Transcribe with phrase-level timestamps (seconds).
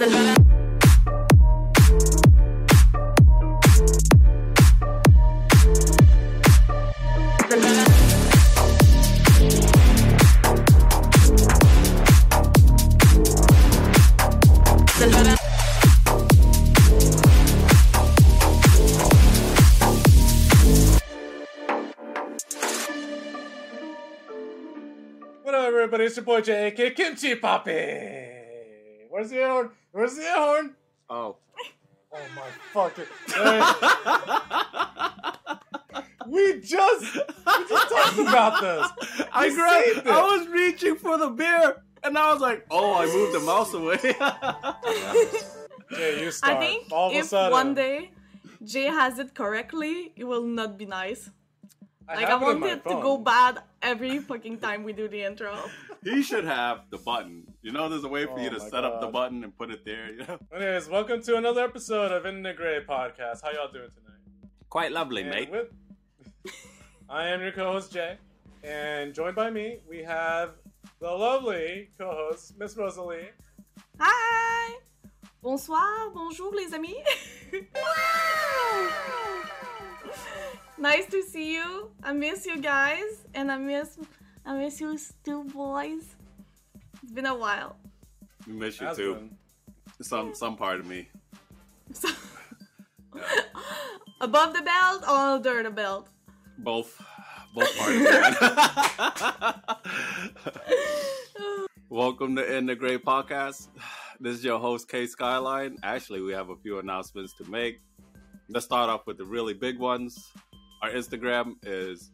[0.00, 0.08] What
[25.54, 26.04] up, everybody?
[26.04, 28.39] It's your boy JK Kimchi Poppy.
[29.10, 29.70] Where's the horn?
[29.92, 30.76] Where's the horn?
[31.08, 31.36] Oh.
[32.12, 33.04] Oh my fucking!
[33.28, 33.60] Hey,
[36.26, 39.26] we just we just talked about this.
[39.32, 39.84] I You grabbed.
[39.84, 40.06] saved it.
[40.08, 43.72] I was reaching for the beer, and I was like, "Oh, I moved the mouse
[43.74, 43.98] away."
[45.96, 46.56] Jay, you start.
[46.56, 48.10] I think All of a if sudden, one day
[48.64, 51.30] Jay has it correctly, it will not be nice.
[52.08, 54.92] Like I have it in want my it to go bad every fucking time we
[54.92, 55.56] do the intro.
[56.02, 57.44] He should have the button.
[57.62, 59.56] You know, there's a way for Oh you to my set up the button and
[59.56, 60.10] put it there.
[60.10, 63.42] You know, Anyways, welcome to another episode of In the Gray podcast.
[63.42, 64.50] How y'all doing tonight?
[64.68, 65.50] quite lovely, And mate.
[65.50, 65.68] with-
[67.08, 68.16] I am your co-host Jay,
[68.62, 70.50] and joined by me we have
[71.00, 73.30] the lovely co-host Miss Rosalie.
[73.98, 74.76] Hi!
[75.42, 76.96] Bonsoir, bonjour les amis.
[80.78, 81.90] nice to see you.
[82.02, 83.98] I miss you guys, and I miss
[84.44, 86.16] I miss you too, boys.
[87.02, 87.76] It's been a while.
[88.46, 89.14] We miss you Has too.
[89.14, 89.36] been.
[90.00, 91.08] Some some part of me.
[91.92, 92.08] So,
[94.20, 96.08] above the belt or under the belt?
[96.58, 97.00] Both.
[97.54, 97.96] Both parts.
[101.90, 103.68] Welcome to In the Gray Podcast.
[104.20, 105.76] This is your host, K Skyline.
[105.82, 107.80] Actually, we have a few announcements to make.
[108.48, 110.32] Let's start off with the really big ones.
[110.82, 112.10] Our Instagram is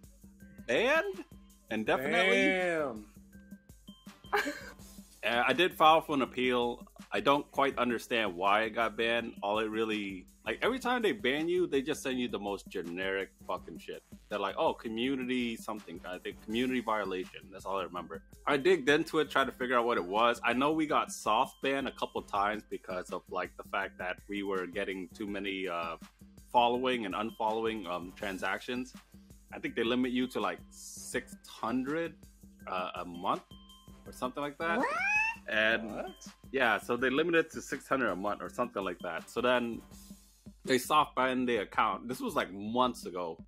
[0.66, 1.24] banned
[1.70, 2.42] indefinitely.
[2.48, 3.06] Damn.
[5.26, 6.86] Uh, I did file for an appeal.
[7.10, 9.34] I don't quite understand why it got banned.
[9.42, 12.68] All it really like every time they ban you, they just send you the most
[12.68, 14.04] generic fucking shit.
[14.28, 16.00] They're like, oh, community something.
[16.04, 17.40] I think community violation.
[17.50, 18.22] That's all I remember.
[18.46, 20.40] I digged into it, tried to figure out what it was.
[20.44, 24.18] I know we got soft banned a couple times because of like the fact that
[24.28, 25.96] we were getting too many uh,
[26.52, 28.94] following and unfollowing um, transactions.
[29.52, 32.14] I think they limit you to like six hundred
[32.66, 33.42] uh, a month
[34.06, 34.78] or something like that.
[34.78, 34.88] What?
[35.48, 36.26] And What?
[36.52, 39.30] yeah, so they limited to 600 a month or something like that.
[39.30, 39.80] So then
[40.64, 42.08] they soft banned the account.
[42.08, 43.38] This was like months ago.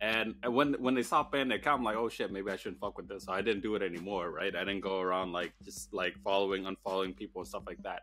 [0.00, 2.80] And when when they soft banned the account, I'm like, oh shit, maybe I shouldn't
[2.80, 3.24] fuck with this.
[3.24, 4.54] So I didn't do it anymore, right?
[4.54, 8.02] I didn't go around like just like following, unfollowing people and stuff like that.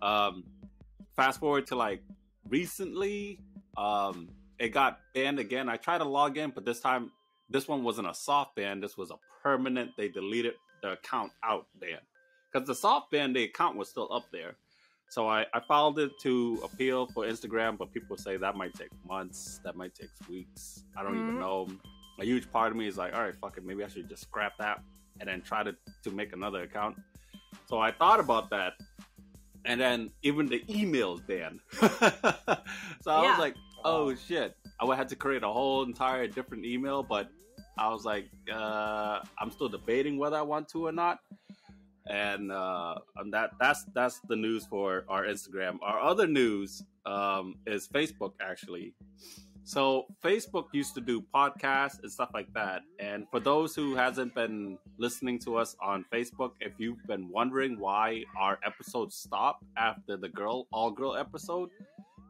[0.00, 0.44] Um,
[1.16, 2.02] fast forward to like
[2.48, 3.40] recently,
[3.76, 4.28] um,
[4.62, 5.68] it got banned again.
[5.68, 7.10] I tried to log in, but this time
[7.50, 8.80] this one wasn't a soft ban.
[8.80, 9.90] This was a permanent.
[9.96, 11.98] They deleted the account out ban
[12.50, 14.54] because the soft ban, the account was still up there.
[15.08, 18.88] So I, I filed it to appeal for Instagram, but people say that might take
[19.06, 20.84] months, that might take weeks.
[20.96, 21.38] I don't even Mhm.
[21.40, 21.68] know.
[22.20, 24.22] A huge part of me is like, all right, fuck it, maybe I should just
[24.22, 24.80] scrap that
[25.20, 25.74] and then try to,
[26.04, 26.96] to make another account.
[27.66, 28.74] So I thought about that,
[29.64, 31.60] and then even the emails banned.
[33.02, 33.30] so I Yeah.
[33.30, 37.28] was like, oh shit, I would have to create a whole entire different email, but
[37.78, 41.20] I was like, uh, I'm still debating whether I want to or not.
[42.06, 45.78] And uh, and that that's that's the news for our Instagram.
[45.82, 48.94] Our other news um, is Facebook actually.
[49.64, 52.82] So Facebook used to do podcasts and stuff like that.
[52.98, 57.78] And for those who hasn't been listening to us on Facebook, if you've been wondering
[57.78, 61.70] why our episodes stopped after the girl all girl episode,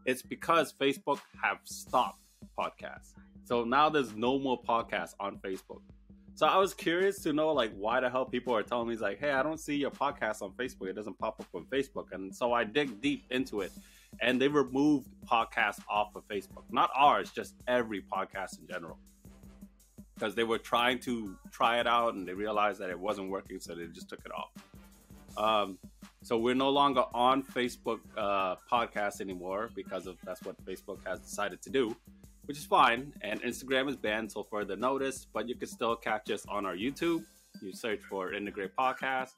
[0.05, 2.21] it's because Facebook have stopped
[2.59, 3.13] podcasts.
[3.45, 5.83] So now there's no more podcasts on Facebook.
[6.35, 9.19] So I was curious to know like why the hell people are telling me like,
[9.19, 10.89] hey, I don't see your podcast on Facebook.
[10.89, 12.13] It doesn't pop up on Facebook.
[12.13, 13.73] And so I dig deep into it.
[14.21, 16.65] And they removed podcasts off of Facebook.
[16.71, 18.99] Not ours, just every podcast in general.
[20.15, 23.59] Because they were trying to try it out and they realized that it wasn't working,
[23.59, 24.53] so they just took it off.
[25.37, 25.79] Um,
[26.23, 31.21] so we're no longer on Facebook uh, podcasts anymore because of that's what Facebook has
[31.21, 31.97] decided to do
[32.45, 33.13] which is fine.
[33.23, 36.75] And Instagram is banned until further notice, but you can still catch us on our
[36.75, 37.25] YouTube.
[37.61, 39.33] You search for In the Gray Podcast.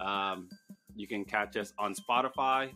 [0.00, 0.48] Um,
[0.94, 2.70] you can catch us on Spotify,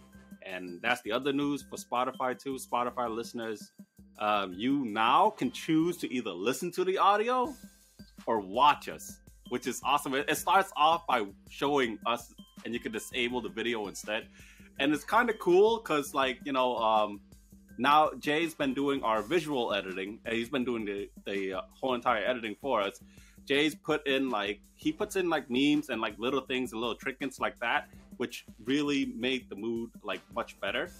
[0.44, 2.56] and that's the other news for Spotify too.
[2.56, 3.72] Spotify listeners,
[4.18, 7.54] um, you now can choose to either listen to the audio
[8.26, 9.18] or watch us,
[9.50, 10.14] which is awesome.
[10.14, 12.32] It, it starts off by showing us,
[12.64, 14.28] and you can disable the video instead.
[14.78, 17.20] And it's kind of cool because, like, you know, um,
[17.78, 21.94] now Jay's been doing our visual editing, and he's been doing the the uh, whole
[21.94, 23.00] entire editing for us.
[23.46, 26.96] Jay's put in like he puts in like memes and like little things and little
[26.96, 27.88] trinkets like that
[28.20, 30.90] which really made the mood like much better.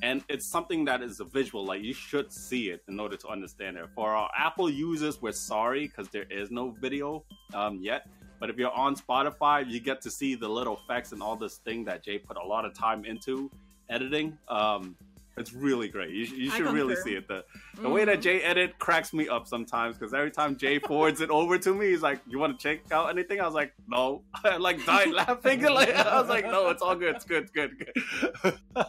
[0.00, 3.26] And it's something that is a visual, like you should see it in order to
[3.26, 3.86] understand it.
[3.96, 8.06] For our Apple users, we're sorry because there is no video um, yet.
[8.38, 11.56] But if you're on Spotify, you get to see the little effects and all this
[11.56, 13.50] thing that Jay put a lot of time into
[13.88, 14.38] editing.
[14.48, 14.96] Um,
[15.38, 16.10] it's really great.
[16.10, 17.28] You, you should really see it.
[17.28, 17.44] The,
[17.74, 17.92] the mm-hmm.
[17.92, 18.22] way that mm-hmm.
[18.22, 21.90] Jay edit cracks me up sometimes because every time Jay forwards it over to me,
[21.90, 25.12] he's like, "You want to check out anything?" I was like, "No." I like died
[25.12, 25.62] laughing.
[25.62, 27.16] like I was like, "No, it's all good.
[27.16, 27.44] It's good.
[27.44, 27.78] It's good.
[27.78, 28.54] good."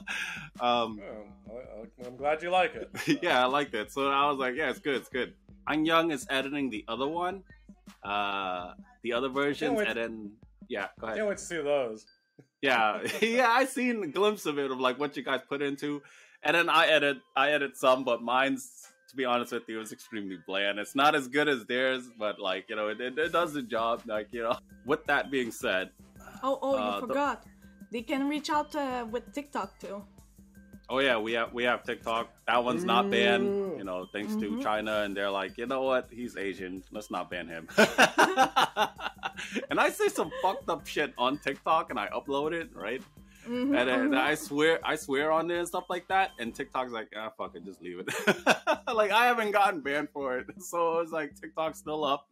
[0.59, 0.99] um,
[1.49, 3.19] oh, I'm glad you like it.
[3.21, 3.91] yeah, I liked it.
[3.91, 4.95] So I was like, "Yeah, it's good.
[4.95, 5.33] It's good."
[5.67, 7.43] Anh Young is editing the other one,
[8.03, 8.73] uh,
[9.03, 10.31] the other versions, and then
[10.67, 11.17] yeah, go ahead.
[11.17, 12.05] Can't wait to see those.
[12.61, 16.01] Yeah, yeah, I seen a glimpse of it of like what you guys put into
[16.43, 19.91] and then I edit I edit some, but mine's to be honest with you is
[19.91, 20.79] extremely bland.
[20.79, 23.61] It's not as good as theirs, but like you know, it, it, it does the
[23.61, 24.03] job.
[24.05, 24.57] Like you know.
[24.85, 25.89] With that being said,
[26.41, 27.43] oh oh, you uh, forgot.
[27.43, 27.49] The...
[27.91, 30.03] They can reach out uh, with TikTok too.
[30.91, 32.33] Oh yeah, we have we have TikTok.
[32.47, 34.57] That one's not banned, you know, thanks mm-hmm.
[34.57, 37.68] to China, and they're like, you know what, he's Asian, let's not ban him.
[39.69, 43.03] and I say some fucked up shit on TikTok, and I upload it, right?
[43.47, 43.75] Mm-hmm.
[43.75, 46.31] And, and, I swear, I swear on it and stuff like that.
[46.39, 48.07] And TikTok's like, ah, fuck it, just leave it.
[48.94, 52.27] like I haven't gotten banned for it, so it's like TikTok's still up.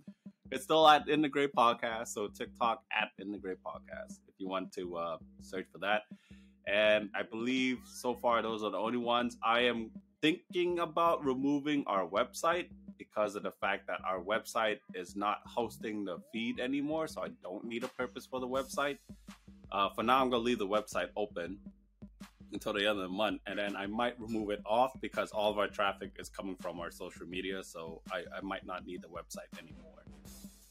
[0.51, 4.35] It's still at In the Gray Podcast, so TikTok at In the Gray Podcast if
[4.39, 6.03] you want to uh, search for that.
[6.67, 9.37] And I believe so far those are the only ones.
[9.43, 9.91] I am
[10.21, 12.67] thinking about removing our website
[12.97, 17.29] because of the fact that our website is not hosting the feed anymore, so I
[17.43, 18.97] don't need a purpose for the website.
[19.71, 21.59] Uh, for now, I'm to leave the website open
[22.51, 25.51] until the end of the month, and then I might remove it off because all
[25.51, 29.01] of our traffic is coming from our social media, so I, I might not need
[29.01, 29.96] the website anymore.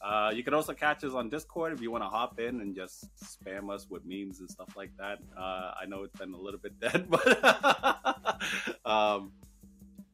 [0.01, 2.75] Uh, you can also catch us on Discord if you want to hop in and
[2.75, 5.19] just spam us with memes and stuff like that.
[5.35, 8.39] Uh, I know it's been a little bit dead, but
[8.85, 9.31] um,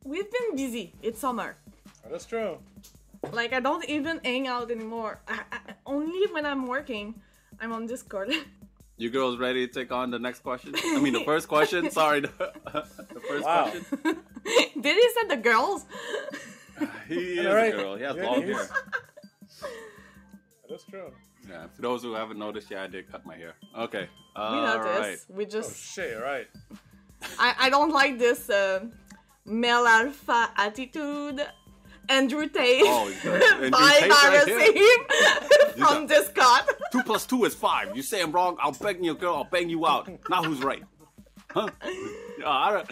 [0.03, 0.93] we've been busy.
[1.01, 1.57] It's summer.
[2.09, 2.59] That's true.
[3.31, 5.21] Like I don't even hang out anymore.
[5.27, 7.15] I, I, only when I'm working,
[7.59, 8.33] I'm on Discord.
[8.95, 10.75] You girls ready to take on the next question?
[10.75, 11.89] I mean, the first question.
[11.89, 13.63] Sorry, the, the first wow.
[13.63, 14.17] question.
[14.79, 15.85] Did he say the girls?
[17.07, 17.73] he is right.
[17.73, 17.95] a girl.
[17.95, 18.67] He has yeah, long hair.
[20.73, 21.11] That's true.
[21.47, 23.53] Yeah, for those who haven't noticed, yeah, I did cut my hair.
[23.77, 24.09] Okay.
[24.35, 25.29] Uh, we noticed.
[25.29, 25.37] Right.
[25.37, 25.69] We just.
[25.69, 26.19] Oh shit!
[26.19, 26.47] Right.
[27.37, 28.85] I I don't like this uh,
[29.45, 31.45] male alpha attitude.
[32.09, 33.05] Andrew Tate oh,
[33.71, 36.63] by Harasim from Discord.
[36.91, 37.95] Two plus two is five.
[37.95, 40.09] You say I'm wrong, I'll bang your girl, I'll bang you out.
[40.29, 40.83] Now who's right?
[41.51, 41.69] Huh?
[42.43, 42.83] Uh,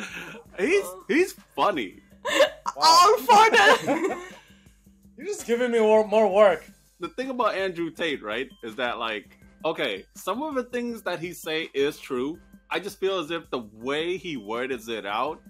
[0.58, 2.00] he's he's funny.
[2.24, 2.84] Wow.
[2.88, 4.22] All for the.
[5.18, 6.64] You're just giving me more, more work.
[7.02, 11.20] The thing about Andrew Tate, right, is that like, okay, some of the things that
[11.20, 12.40] he say is true.
[12.70, 15.42] I just feel as if the way he worded it out,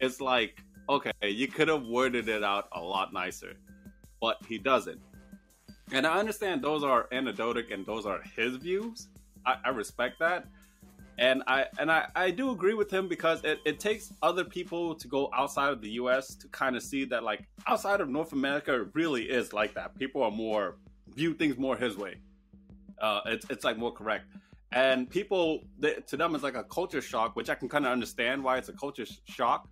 [0.00, 3.54] it's like okay, you could have worded it out a lot nicer,
[4.20, 5.00] but he doesn't.
[5.92, 9.08] And I understand those are anecdotic and those are his views.
[9.44, 10.46] I, I respect that.
[11.18, 14.94] And I and I, I do agree with him because it, it takes other people
[14.94, 18.32] to go outside of the US to kind of see that like outside of North
[18.32, 19.96] America really is like that.
[19.98, 20.76] People are more
[21.14, 22.16] view things more his way.
[23.00, 24.26] Uh, it's it's like more correct.
[24.72, 27.92] And people they, to them it's like a culture shock, which I can kind of
[27.92, 29.68] understand why it's a culture shock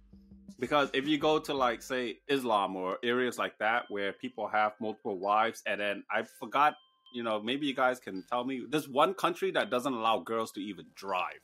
[0.60, 4.72] because if you go to like say Islam or areas like that where people have
[4.78, 6.74] multiple wives, and then I forgot,
[7.14, 8.66] you know, maybe you guys can tell me.
[8.68, 11.40] There's one country that doesn't allow girls to even drive.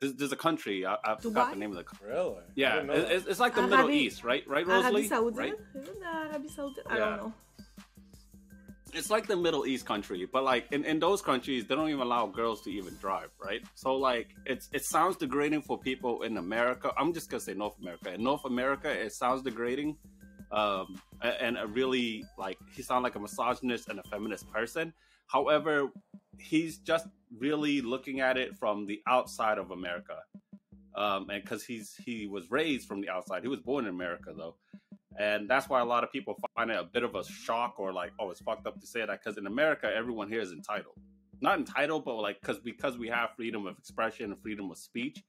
[0.00, 2.08] There's, there's a country I, I forgot the name of the country.
[2.08, 2.42] Really?
[2.56, 4.42] Yeah, it's, it's, like the Middle East, right?
[4.48, 5.08] Right, Rosalie?
[5.12, 5.54] Arabi Right?
[6.04, 6.74] Arabi Saudi.
[6.88, 6.98] I yeah.
[6.98, 7.34] don't know
[8.94, 12.00] it's like the Middle East country, but like in, in those countries, they don't even
[12.00, 13.62] allow girls to even drive, right?
[13.74, 16.92] So like it's it sounds degrading for people in America.
[16.98, 18.12] I'm just gonna say North America.
[18.12, 19.96] In North America, it sounds degrading,
[20.50, 24.92] um, and a really like he sounds like a misogynist and a feminist person.
[25.26, 25.88] However,
[26.38, 27.06] he's just
[27.38, 30.18] really looking at it from the outside of America,
[30.94, 33.42] um, and because he's he was raised from the outside.
[33.42, 34.56] He was born in America though,
[35.18, 37.92] and that's why a lot of people find it a bit of a shock or
[37.92, 40.94] like, oh, it's fucked up to say that because in America, everyone here is entitled.
[41.40, 45.22] Not entitled, but like because because we have freedom of expression and freedom of speech,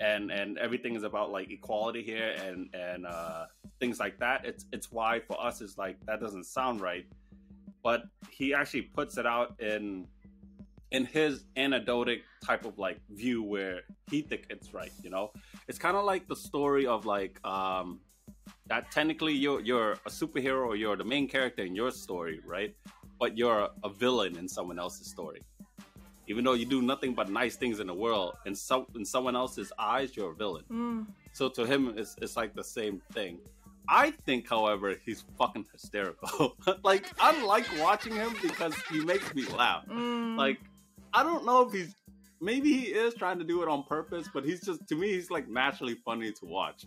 [0.00, 3.46] and and everything is about like equality here and and uh,
[3.78, 4.44] things like that.
[4.44, 7.06] It's it's why for us is like that doesn't sound right,
[7.84, 10.06] but he actually puts it out in
[10.90, 14.90] in his anecdotic type of like view where he thinks it's right.
[15.02, 15.30] You know,
[15.68, 18.00] it's kind of like the story of like um
[18.66, 22.74] that technically you're you're a superhero or you're the main character in your story, right?
[23.18, 25.40] But you're a villain in someone else's story.
[26.30, 29.34] even though you do nothing but nice things in the world, in some in someone
[29.34, 30.64] else's eyes, you're a villain.
[30.70, 31.06] Mm.
[31.32, 33.38] So to him, it's it's like the same thing.
[33.88, 36.56] I think, however, he's fucking hysterical.
[36.84, 39.84] like I like watching him because he makes me laugh.
[39.88, 40.36] Mm.
[40.36, 40.58] Like
[41.12, 41.94] I don't know if he's
[42.40, 45.30] maybe he is trying to do it on purpose, but he's just to me he's
[45.30, 46.84] like naturally funny to watch.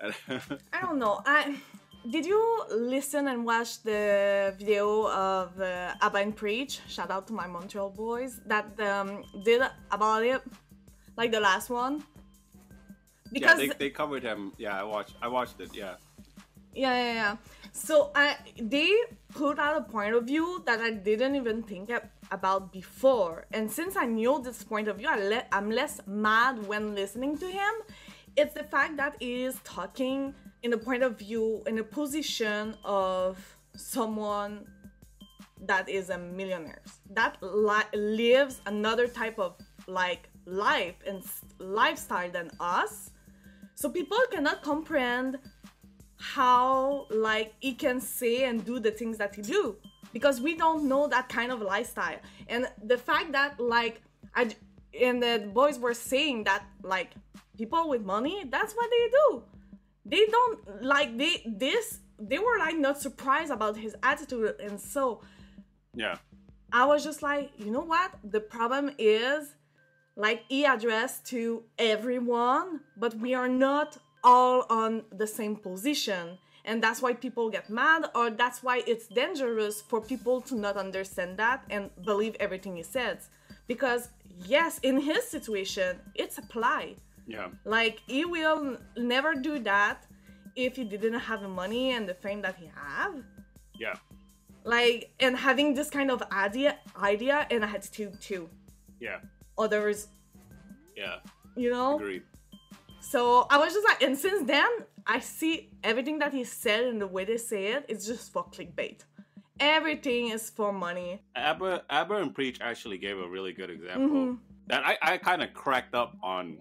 [0.72, 1.22] I don't know.
[1.24, 1.56] I
[2.10, 6.80] did you listen and watch the video of uh, Aba and Preach?
[6.88, 10.42] Shout out to my Montreal boys that um, did about it,
[11.16, 12.02] like the last one.
[13.32, 14.52] yeah, they, they covered him.
[14.58, 15.14] Yeah, I watched.
[15.22, 15.70] I watched it.
[15.74, 15.94] Yeah.
[16.74, 17.36] Yeah, yeah, yeah.
[17.72, 18.92] So I they
[19.32, 21.90] put out a point of view that I didn't even think
[22.30, 26.66] about before, and since I knew this point of view, I le- I'm less mad
[26.66, 27.74] when listening to him.
[28.36, 32.76] It's the fact that he is talking in a point of view, in a position
[32.84, 33.38] of
[33.76, 34.66] someone
[35.66, 41.22] that is a millionaire that li- lives another type of like life and
[41.58, 43.10] lifestyle than us.
[43.74, 45.38] So people cannot comprehend
[46.16, 49.76] how like he can say and do the things that he do
[50.12, 52.16] because we don't know that kind of lifestyle
[52.48, 54.00] and the fact that like
[54.34, 54.48] i
[55.00, 57.10] and the boys were saying that like
[57.56, 59.42] people with money that's what they do.
[60.06, 64.56] They don't like they this they were like not surprised about his attitude.
[64.60, 65.20] And so
[65.94, 66.16] yeah.
[66.72, 68.12] I was just like you know what?
[68.24, 69.54] The problem is
[70.16, 76.38] like he addressed to everyone but we are not all on the same position.
[76.64, 80.76] And that's why people get mad or that's why it's dangerous for people to not
[80.76, 83.28] understand that and believe everything he says.
[83.66, 84.08] Because
[84.46, 87.48] yes in his situation it's applied yeah.
[87.64, 90.06] Like he will never do that
[90.56, 93.14] if he didn't have the money and the fame that he have.
[93.78, 93.94] Yeah.
[94.64, 98.48] Like and having this kind of idea idea and attitude too
[99.00, 99.18] yeah.
[99.58, 100.08] Others
[100.96, 101.16] yeah.
[101.56, 101.96] you know?
[101.96, 102.22] Agreed.
[103.00, 104.68] So I was just like, and since then,
[105.06, 108.44] I see everything that he said and the way they say it, it's just for
[108.44, 109.00] clickbait.
[109.60, 111.20] Everything is for money.
[111.36, 114.34] Aba, Aba and Preach actually gave a really good example mm-hmm.
[114.66, 116.58] that I, I kind of cracked up on.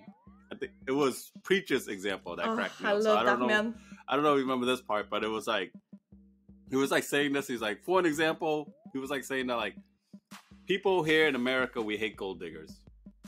[0.52, 2.96] I think it was Preach's example that oh, cracked me I up.
[2.96, 3.76] love so I don't that know, man.
[4.08, 5.72] I don't know if you remember this part, but it was like
[6.70, 7.48] he was like saying this.
[7.48, 9.76] He's like, for an example, he was like saying that like
[10.68, 12.80] people here in America we hate gold diggers.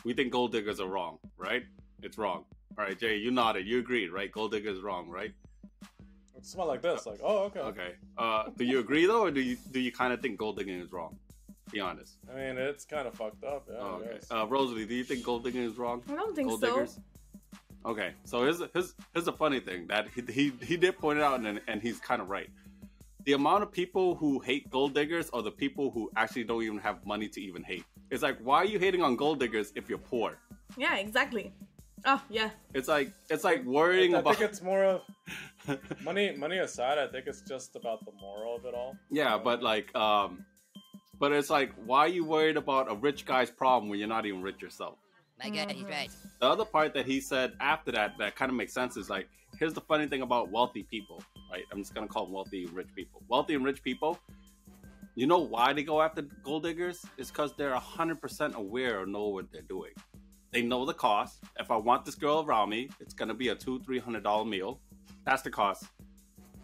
[0.03, 1.63] We think gold diggers are wrong, right?
[2.03, 2.45] It's wrong.
[2.77, 3.65] All right, Jay, you nodded.
[3.65, 4.31] You agreed, right?
[4.31, 5.31] Gold digger is wrong, right?
[6.45, 7.07] It's smell like this.
[7.07, 7.59] Like, oh, okay.
[7.61, 7.91] Okay.
[8.19, 10.79] Uh, do you agree though, or do you do you kind of think gold digging
[10.79, 11.17] is wrong?
[11.71, 12.17] Be honest.
[12.31, 13.67] I mean, it's kind of fucked up.
[13.67, 13.77] Yeah.
[13.79, 14.19] Oh, okay.
[14.29, 16.03] Uh, Rosalie, do you think gold digging is wrong?
[16.07, 16.67] I don't think gold so.
[16.67, 16.99] Diggers?
[17.83, 18.11] Okay.
[18.25, 21.39] So here's here's here's a funny thing that he he, he did point it out,
[21.39, 22.51] and and he's kind of right.
[23.23, 26.77] The amount of people who hate gold diggers are the people who actually don't even
[26.77, 27.85] have money to even hate.
[28.11, 30.37] It's like, why are you hating on gold diggers if you're poor?
[30.77, 31.53] Yeah, exactly.
[32.05, 32.51] Oh yeah.
[32.73, 34.37] It's like it's like worrying I, I about.
[34.37, 35.01] think it's more of
[36.03, 36.35] money.
[36.37, 38.95] Money aside, I think it's just about the moral of it all.
[39.09, 40.45] Yeah, but like, um,
[41.19, 44.25] but it's like, why are you worried about a rich guy's problem when you're not
[44.25, 44.97] even rich yourself?
[45.43, 46.09] My God, he's right.
[46.39, 49.27] The other part that he said after that that kind of makes sense is like,
[49.57, 51.63] here's the funny thing about wealthy people, right?
[51.71, 53.23] I'm just gonna call them wealthy rich people.
[53.27, 54.19] Wealthy and rich people.
[55.15, 57.05] You know why they go after gold diggers?
[57.17, 59.91] It's because they're 100% aware or know what they're doing.
[60.55, 61.39] They know the cost.
[61.59, 64.45] If I want this girl around me, it's gonna be a two, three hundred dollar
[64.45, 64.79] meal.
[65.25, 65.83] That's the cost.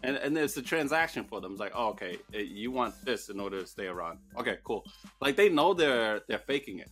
[0.02, 1.52] And and it's a transaction for them.
[1.52, 4.18] It's like, oh, okay, eh, you want this in order to stay around.
[4.38, 4.82] Okay, cool.
[5.20, 6.88] Like they know they're they're faking it.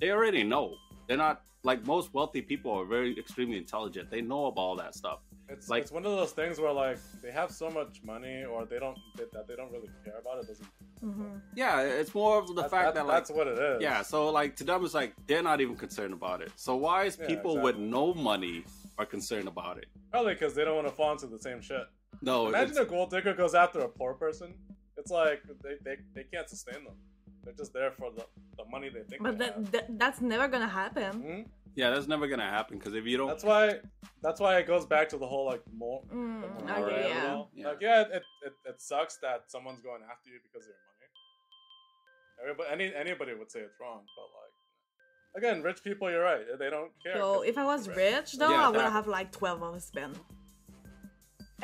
[0.00, 0.74] They already know.
[1.06, 4.10] They're not like most wealthy people are very extremely intelligent.
[4.10, 5.18] They know about all that stuff.
[5.52, 8.64] It's like it's one of those things where like they have so much money or
[8.64, 10.48] they don't that they don't really care about it.
[10.48, 10.66] Doesn't.
[11.04, 11.36] Mm-hmm.
[11.54, 13.82] Yeah, it's more of the that, fact that, that like that's what it is.
[13.82, 16.50] Yeah, so like to them it's like they're not even concerned about it.
[16.56, 17.72] So why is Yeah, people exactly.
[17.82, 18.64] with no money
[18.98, 19.86] are concerned about it?
[20.10, 21.86] Probably because they don't want to fall into the same shit.
[22.20, 24.54] No, Imagine a gold digger goes after a poor person.
[24.96, 26.94] It's like they, they, they can't sustain them.
[27.42, 28.24] They're just there for the,
[28.56, 29.22] the money they think.
[29.22, 29.72] But they that, have.
[29.72, 31.12] that that's never gonna happen.
[31.22, 31.46] Mhm.
[31.74, 33.80] Yeah, that's never gonna happen because if you don't, That's why.
[34.22, 36.02] That's why it goes back to the whole like more.
[36.14, 37.62] Mm, the okay, morale yeah.
[37.64, 37.68] Yeah.
[37.68, 42.52] Like yeah, it, it, it sucks that someone's going after you because of your money.
[42.68, 46.42] Everybody, any anybody would say it's wrong, but like again, rich people, you're right.
[46.58, 47.14] They don't care.
[47.16, 49.62] So 'cause if I was they're rich though, Yeah, I would that- have like twelve
[49.62, 50.18] of husband.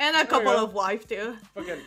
[0.01, 0.63] And a couple go.
[0.63, 1.35] of wife too.
[1.55, 1.79] fucking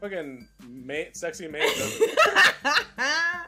[0.00, 1.70] fucking mate, sexy mate.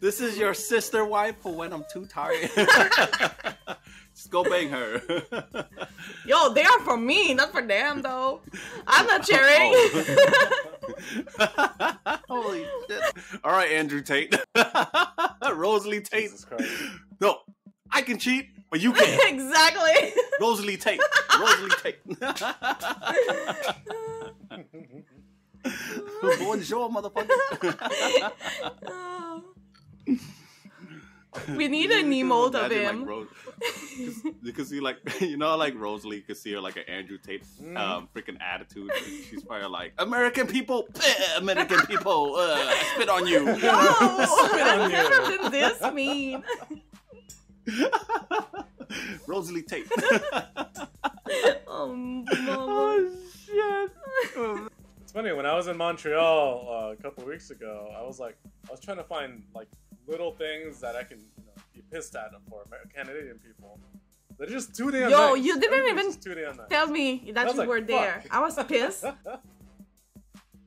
[0.00, 2.50] this is your sister wife for when I'm too tired.
[4.14, 5.00] Just go bang her.
[6.26, 8.40] Yo, they are for me, not for them though.
[8.86, 9.32] I'm not oh.
[9.32, 9.72] sharing.
[11.38, 12.18] Oh.
[12.28, 13.02] Holy shit!
[13.44, 14.34] All right, Andrew Tate,
[15.52, 16.24] Rosalie Tate.
[16.24, 16.68] Jesus Christ.
[17.20, 17.38] No,
[17.92, 19.34] I can cheat, but you can't.
[19.34, 20.12] exactly.
[20.40, 21.00] Rosalie Tate.
[21.38, 21.98] Rosalie Tate.
[26.40, 28.32] Bonjour, motherfucker.
[28.88, 29.44] Oh.
[31.56, 33.00] We need an mold of him.
[33.00, 33.26] Like, Ro-
[34.42, 37.44] you can see like you know like Rosalie could see her like an Andrew Tate
[37.62, 37.76] Mm.
[37.76, 38.90] um, freaking attitude.
[39.28, 40.88] She's probably like American people,
[41.38, 43.44] American people, uh, I spit on you.
[43.44, 44.96] no, Spit on I've you.
[44.96, 46.42] never been this mean.
[49.26, 49.86] Rosalie Tate.
[51.66, 52.24] Oh, mama.
[52.48, 53.10] oh
[53.44, 54.70] shit.
[55.02, 57.92] It's funny when I was in Montreal uh, a couple weeks ago.
[57.96, 58.36] I was like,
[58.68, 59.68] I was trying to find like
[60.08, 63.78] little things that I can you know, be pissed at for Canadian people.
[64.38, 65.44] They're just too damn Yo, nice.
[65.44, 66.68] you didn't Everybody's even just too damn nice.
[66.70, 68.22] Tell me that you like, were there.
[68.30, 69.04] I was pissed.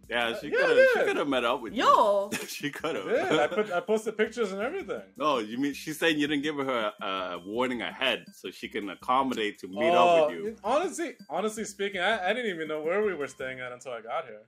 [0.10, 0.78] Yeah, she Yeah, could have.
[0.78, 1.86] I She could have met up with Yo.
[1.86, 2.38] you.
[2.38, 3.06] Yo, she could have.
[3.08, 5.04] yeah, I put I posted pictures and everything.
[5.16, 8.68] no, you mean she's saying you didn't give her a, a warning ahead so she
[8.68, 10.56] can accommodate to meet Oh, up with oh, you.
[10.66, 14.02] Honestly, honestly speaking, I, I didn't even know where we were staying at until I
[14.02, 14.42] got here.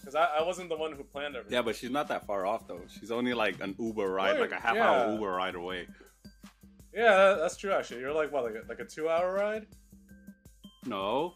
[0.00, 1.54] Because I, I wasn't the one who planned everything.
[1.54, 2.80] Yeah, but she's not that far off though.
[2.88, 4.90] She's only like an Uber ride, Right, like a half yeah.
[4.90, 5.86] hour Uber ride away.
[6.94, 7.72] Yeah, that's true.
[7.72, 9.66] Actually, you're like what, like a, like a two-hour ride?
[10.84, 11.34] No,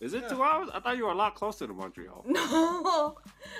[0.00, 0.28] is it Yeah.
[0.28, 0.68] two hours?
[0.72, 2.24] I thought you were a lot closer to Montreal.
[2.28, 3.16] No.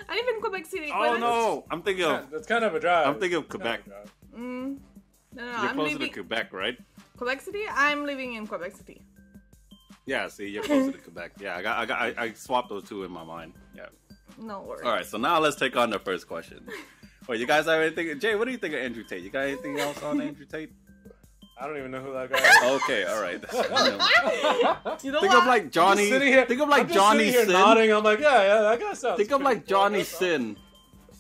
[0.09, 0.91] I live in Quebec City.
[0.93, 3.07] Oh Quebec- no, I'm thinking of that's kind of a drive.
[3.07, 4.05] I'm thinking of It's kind Quebec.
[4.37, 4.79] Mm.
[5.35, 6.79] No, no, you're I'm closer living to Quebec, right?
[7.17, 7.63] Quebec City.
[7.71, 9.03] I'm living in Quebec City.
[10.07, 11.33] Yeah, see, you're closer to Quebec.
[11.41, 13.55] Yeah, I got, I got, I, I swapped those two in my mind.
[13.75, 13.87] Yeah.
[14.39, 14.83] No worries.
[14.85, 16.67] All right, so now let's take on the first question.
[17.29, 18.19] Wait, you guys have anything?
[18.21, 19.23] Jay, what do you think of Andrew Tate?
[19.23, 20.71] You got anything else on Andrew Tate?
[21.59, 22.83] I don't even know who that guy is.
[22.83, 23.43] Okay, all right.
[25.03, 25.43] You know think what?
[25.43, 26.03] of like I'm Johnny.
[26.03, 27.53] just sitting here, think of I'm like just Johnny here Sin.
[27.53, 27.91] nodding.
[27.93, 29.17] I'm like, yeah, yeah, that guy sounds.
[29.17, 30.05] Think of like cool, Johnny?
[30.05, 30.57] Sin,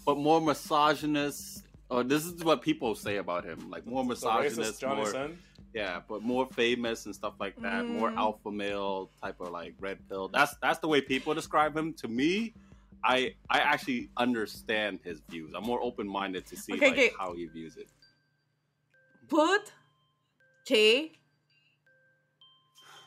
[0.04, 1.62] but more misogynist.
[1.88, 5.38] Or this is what people say about him, like more misogynist, racist Johnny more Sin.
[5.72, 7.86] yeah, but more famous and stuff like that.
[7.86, 8.16] More Mm.
[8.16, 10.28] alpha male type of like red pill.
[10.28, 11.92] That's that's the way people describe him.
[11.94, 12.54] To me,
[13.04, 15.52] I I actually understand his views.
[15.56, 17.10] I'm more open minded to see Okay, like, okay.
[17.18, 17.88] how he views it.
[19.28, 19.72] Put
[20.66, 21.12] K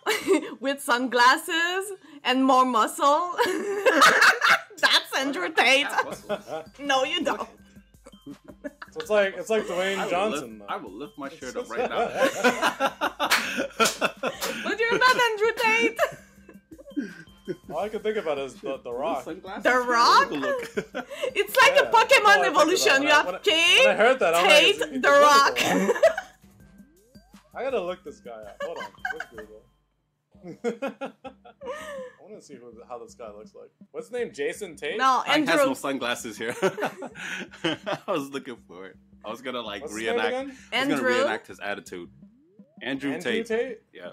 [0.60, 1.91] with sunglasses
[2.23, 3.36] and more muscle.
[3.45, 5.88] That's Andrew Tate.
[6.80, 7.47] No, you don't.
[8.91, 10.60] So it's like it's like Dwayne I will Johnson.
[10.60, 11.99] lift- I will lift my shirt up right now.
[14.63, 15.99] But you're not Andrew Tate.
[17.69, 19.23] All I can think about is the, the Rock.
[19.23, 19.63] Sunglasses?
[19.63, 20.31] The Rock?
[20.31, 20.69] Look.
[21.35, 23.03] It's like Yeah, a that's all I Pokemon evolution.
[23.03, 25.59] You have when I- K, When I heard that, I'm like, Tate, The Rock.
[27.55, 28.57] I gotta look this guy up.
[28.63, 28.85] Hold on.
[29.13, 29.63] Let's Google.
[30.63, 31.12] I
[32.21, 33.69] want to see who, how this guy looks like.
[33.91, 34.31] What's his name?
[34.33, 34.97] Jason Tate.
[34.97, 35.53] no, Andrew.
[35.53, 36.55] I has no sunglasses here.
[36.62, 38.95] I was looking for it.
[39.25, 40.27] I was gonna like What's his name reenact.
[40.29, 40.57] again?
[40.71, 41.13] I was gonna Andrew.
[41.23, 42.09] reenact his attitude.
[42.81, 43.45] Andrew, Andrew Tate.
[43.47, 43.79] Tate.
[43.93, 44.12] Yeah.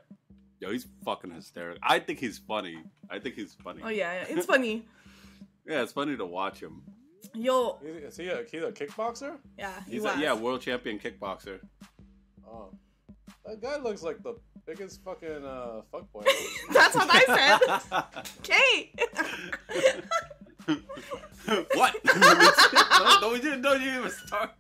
[0.61, 1.81] Yo, he's fucking hysterical.
[1.83, 2.79] I think he's funny.
[3.11, 3.83] I think he's funny.
[3.85, 4.85] Oh yeah, yeah, it's funny.
[5.69, 6.81] Yeah, it's funny to watch him.
[7.35, 9.37] Yo, Is is he a, he's a kickboxer?
[9.59, 10.15] yeah, he He's was.
[10.17, 11.59] a, yeah, world champion kickboxer.
[12.47, 12.71] Oh,
[13.45, 16.25] that guy looks like the biggest fucking uh, fuckboy.
[16.73, 18.03] That's what I said.
[18.45, 18.95] Kate.
[21.75, 21.95] what?
[22.05, 24.51] don't, don't you don't you even start.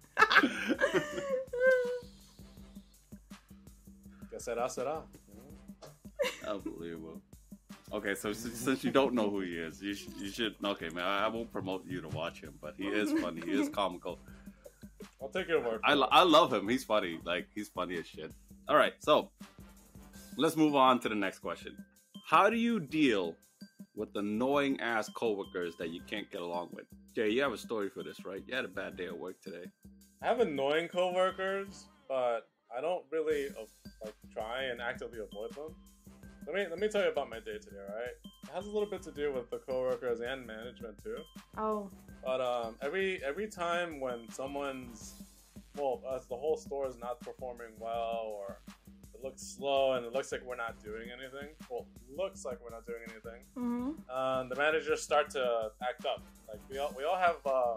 [4.30, 5.02] Que será, será.
[6.46, 7.20] Unbelievable.
[7.92, 10.56] Okay, so since, since you don't know who he is, you, sh- you should.
[10.62, 13.42] Okay, man, I, I won't promote you to watch him, but he is funny.
[13.44, 14.18] He is comical.
[15.22, 15.80] I'll take your word.
[15.80, 15.96] For I, it.
[15.96, 16.68] lo- I love him.
[16.68, 17.20] He's funny.
[17.24, 18.32] Like he's funny as shit.
[18.68, 19.30] All right, so
[20.36, 21.76] let's move on to the next question.
[22.28, 23.36] How do you deal
[23.94, 26.86] with annoying ass coworkers that you can't get along with?
[27.14, 28.42] Jay, you have a story for this, right?
[28.46, 29.64] You had a bad day at work today.
[30.22, 33.64] I have annoying coworkers, but I don't really uh,
[34.04, 35.74] like try and actively avoid them.
[36.46, 38.14] Let me let me tell you about my day today, alright?
[38.24, 41.16] It has a little bit to do with the coworkers and management too.
[41.58, 41.90] Oh,
[42.24, 45.14] But um, every every time when someone's
[45.76, 48.60] well, uh, the whole store is not performing well, or
[49.12, 51.48] it looks slow, and it looks like we're not doing anything.
[51.68, 53.42] Well, looks like we're not doing anything.
[53.58, 54.10] Mm-hmm.
[54.16, 56.22] Um, the managers start to act up.
[56.48, 57.76] Like we all we all have uh,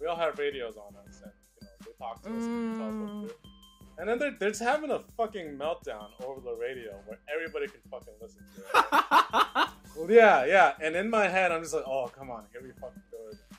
[0.00, 2.88] we all have radios on us, and you know they talk to us and tell
[2.88, 3.47] us what to do.
[3.98, 7.80] And then they're, they're just having a fucking meltdown over the radio where everybody can
[7.90, 9.68] fucking listen to it.
[9.96, 10.74] Well, yeah, yeah.
[10.80, 13.58] And in my head, I'm just like, oh, come on, here we fucking go again.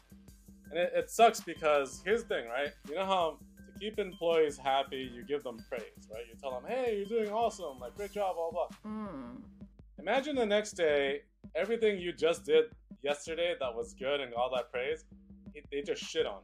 [0.71, 2.69] And it, it sucks because here's the thing, right?
[2.87, 3.37] You know how
[3.73, 6.23] to keep employees happy, you give them praise, right?
[6.31, 8.67] You tell them, hey, you're doing awesome, like great job, blah blah.
[8.89, 9.41] Mm.
[9.99, 11.23] Imagine the next day,
[11.55, 12.65] everything you just did
[13.01, 15.03] yesterday that was good and all that praise,
[15.55, 16.39] it, they just shit on.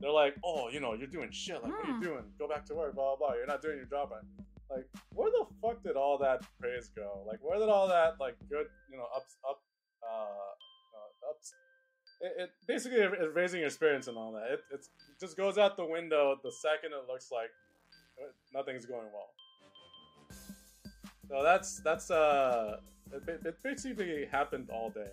[0.00, 1.62] They're like, oh, you know, you're doing shit.
[1.62, 2.02] Like, what are you Hmm.
[2.02, 2.24] doing?
[2.38, 2.94] Go back to work.
[2.94, 3.36] Blah blah blah.
[3.36, 4.22] You're not doing your job right.
[4.70, 7.22] Like, where the fuck did all that praise go?
[7.26, 9.62] Like, where did all that like good, you know, ups up,
[10.02, 11.54] uh, uh ups.
[12.20, 14.50] It, it basically is raising your spirits and all that.
[14.50, 17.50] It, it's, it just goes out the window the second it looks like
[18.20, 19.30] uh, nothing's going well.
[21.28, 22.78] So that's that's uh,
[23.12, 25.10] it, it basically happened all day.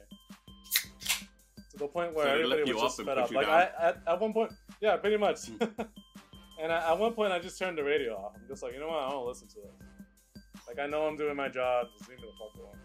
[1.74, 3.32] To the point where So everybody was just fed up.
[3.32, 3.62] Like down?
[3.68, 3.82] Hmm.
[3.84, 5.50] I, at, at one point, yeah, pretty much.
[6.62, 8.34] and I, at one point, I just turned the radio off.
[8.36, 9.00] I'm just like, you know what?
[9.00, 10.44] I don't listen to this.
[10.68, 11.88] Like I know I'm doing my job.
[11.98, 12.78] Just leave me the fuck alone.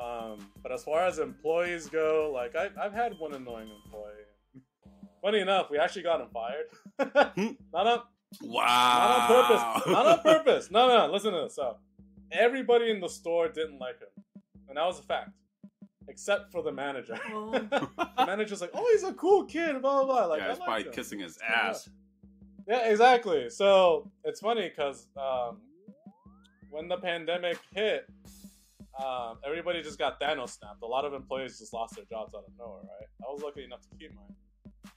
[0.00, 4.62] Um, but as far as employees go, like I, I've had one annoying employee.
[5.20, 6.66] Funny enough, we actually got him fired.
[7.34, 7.48] Hmm.
[7.72, 8.02] not on,
[8.42, 8.62] Wow.
[9.08, 9.86] not on purpose.
[9.88, 10.70] Not on purpose.
[10.70, 11.12] No, no.
[11.12, 11.56] Listen to this.
[11.56, 11.76] So,
[12.30, 14.24] everybody in the store didn't like him,
[14.68, 15.30] and that was a fact,
[16.08, 17.18] except for the manager.
[17.32, 17.50] Oh.
[18.18, 20.26] the manager's like, "Oh, he's a cool kid." Blah blah blah.
[20.26, 20.92] Like, yeah, I he's like probably him.
[20.92, 21.68] kissing his Yeah.
[21.68, 21.88] ass.
[22.66, 23.48] Yeah, exactly.
[23.50, 25.58] So it's funny because um,
[26.70, 28.06] when the pandemic hit,
[29.02, 30.82] um, everybody just got Thanos snapped.
[30.82, 33.08] A lot of employees just lost their jobs out of nowhere, right?
[33.26, 34.34] I was lucky enough to keep mine.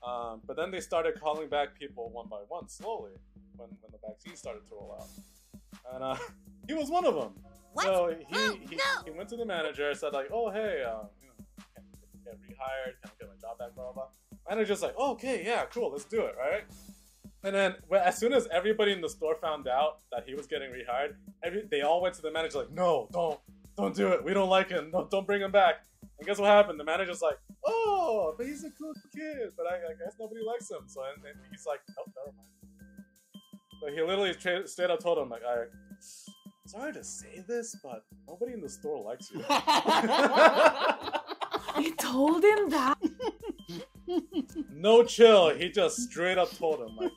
[0.06, 3.12] Um, but then they started calling back people one by one, slowly,
[3.56, 5.94] when, when the vaccine started to roll out.
[5.94, 6.16] And uh,
[6.68, 7.34] he was one of them.
[7.74, 7.86] What?
[7.86, 8.84] So he, Oh, he, no.
[9.06, 11.36] he went to the manager, said like, "Oh hey, um, you know,
[11.76, 12.94] can I get rehired?
[13.02, 13.94] Can I get my job back?" Blah blah.
[13.94, 14.08] blah.
[14.50, 16.64] Manager's like, oh, "Okay, yeah, cool, let's do it, right?"
[17.44, 20.46] And then, well, as soon as everybody in the store found out that he was
[20.48, 23.40] getting rehired, every, they all went to the manager like, "No, don't,
[23.78, 24.24] don't do it.
[24.24, 24.92] We don't like him.
[24.92, 25.86] No, don't bring him back."
[26.20, 26.80] And guess what happened?
[26.80, 30.70] The manager's like, "Oh, but he's a cool kid, but I, I guess nobody likes
[30.70, 32.48] him." So and, and he's like, "Oh, never mind."
[33.80, 35.64] So he literally tra- straight up told him like, "I,
[36.66, 39.44] sorry to say this, but nobody in the store likes you."
[41.78, 42.98] He told him that.
[44.72, 45.56] no chill.
[45.56, 47.12] He just straight up told him like,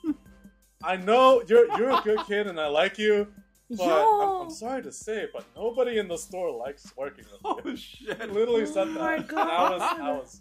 [0.83, 3.27] "I know you're you're a good kid and I like you,
[3.71, 7.61] but I'm, I'm sorry to say, but nobody in the store likes working with oh,
[7.65, 8.21] you." oh shit.
[8.21, 9.01] He literally said Oh that.
[9.01, 10.19] my And I was, I God.
[10.19, 10.41] was,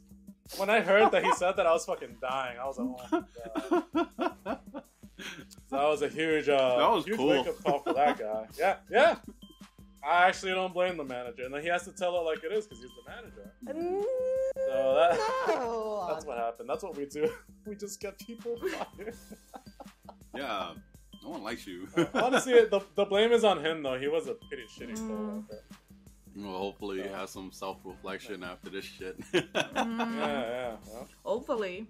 [0.58, 2.58] when I heard that he said that, I was fucking dying.
[2.60, 4.84] I was like, oh my god.
[5.70, 7.28] So that was a huge, uh, That was huge cool.
[7.30, 8.48] wake up call for that guy.
[8.60, 9.16] Yeah, yeah.
[10.06, 12.52] I actually don't blame the manager, and then he has to tell it like it
[12.52, 13.52] is because he's the manager.
[14.68, 16.06] So that, No.
[16.14, 16.70] that's what happened.
[16.70, 17.32] That's what we do.
[17.66, 19.16] We just get people fired.
[20.36, 20.74] yeah,
[21.24, 21.88] no one likes you.
[22.14, 23.98] Honestly, the, the blame is on him though.
[23.98, 25.08] He was a pretty shitty Mm.
[25.08, 25.64] coworker.
[26.36, 29.18] well, hopefully, he has some self reflection after this shit.
[29.32, 30.76] Mm, Yeah, yeah.
[30.94, 31.88] Well, Hopefully.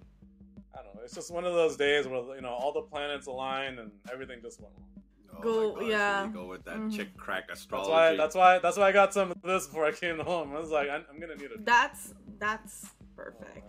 [0.77, 1.01] I don't know.
[1.03, 4.39] It's just one of those days where you know all the planets align and everything
[4.41, 5.03] just went wrong.
[5.35, 6.29] Oh Go- my gosh, yeah.
[6.33, 6.95] go with that Mhm.
[6.95, 7.89] chick crack astrology.
[7.89, 8.17] That's astrology.
[8.17, 8.23] why.
[8.23, 8.59] That's why.
[8.59, 10.55] That's why I got some of this before I came home.
[10.55, 11.65] I was like, I'm, I'm gonna need it.
[11.65, 13.65] That's that's perfect.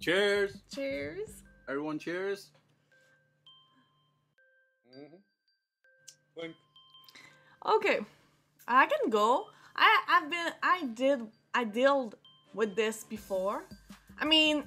[0.00, 1.42] Cheers, Cheers.
[1.68, 1.98] everyone!
[1.98, 2.50] Cheers.
[4.96, 5.16] Mm-hmm.
[7.76, 8.00] Okay,
[8.66, 9.46] I can go.
[9.76, 11.20] I I've been I did
[11.54, 12.14] I dealt
[12.54, 13.64] with this before.
[14.18, 14.64] I mean,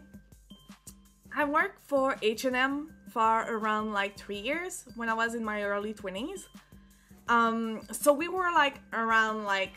[1.35, 5.43] I worked for H and M for around like three years when I was in
[5.43, 6.47] my early twenties.
[7.27, 9.73] Um, so we were like around like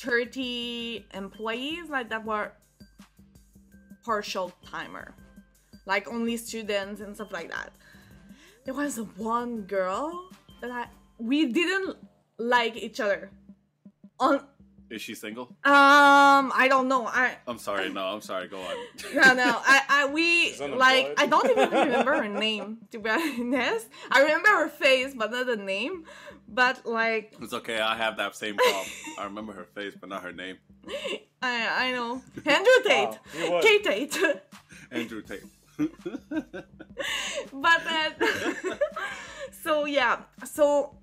[0.00, 2.52] thirty employees, like that were
[4.04, 5.14] partial timer,
[5.86, 7.72] like only students and stuff like that.
[8.64, 10.30] There was one girl
[10.60, 10.86] that I
[11.18, 11.96] we didn't
[12.38, 13.30] like each other.
[14.18, 14.44] On
[14.88, 15.46] Is she single?
[15.64, 17.06] um I don't know.
[17.06, 17.88] I I'm sorry.
[17.92, 18.46] No, I'm sorry.
[18.48, 18.74] Go on.
[19.14, 21.14] no no I I we like.
[21.18, 23.88] I don't even remember her name to be honest.
[24.10, 26.04] I remember her face but not the name.
[26.48, 27.80] But like It's okay.
[27.80, 28.86] I have that same problem.
[29.18, 30.56] I remember her face, but not her name.
[31.42, 33.18] I I know Andrew Tate,
[33.50, 33.60] Wow, you.
[33.62, 34.40] Kate Tate.
[34.92, 35.42] Andrew Tate.
[37.52, 38.14] but then
[39.64, 40.94] so yeah so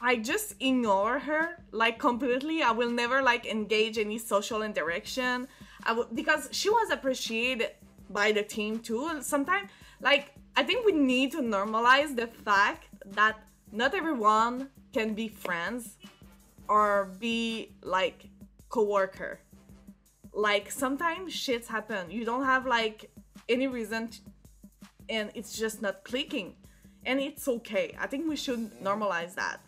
[0.00, 2.62] i just ignore her like completely.
[2.62, 5.48] I will never like engage any social interaction.
[5.84, 7.70] I will, because she was appreciated
[8.10, 9.06] by the team too.
[9.08, 13.38] And sometimes like i think we need to normalize the fact that
[13.72, 15.96] not everyone can be friends
[16.68, 18.28] or be like
[18.68, 19.40] coworker.
[20.32, 22.10] Like sometimes shits happen.
[22.10, 23.10] You don't have like
[23.48, 24.10] any reason
[25.08, 26.54] and it's just not clicking.
[27.04, 27.96] And it's okay.
[28.00, 29.60] I think we should normalize that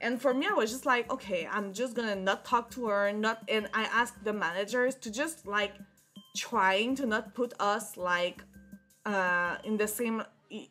[0.00, 3.12] and for me i was just like okay i'm just gonna not talk to her
[3.12, 5.74] not and i asked the managers to just like
[6.36, 8.42] trying to not put us like
[9.06, 10.22] uh in the same